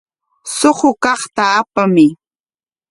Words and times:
Suqu 0.57 0.89
kaqta 1.03 1.43
apamuy. 1.59 2.09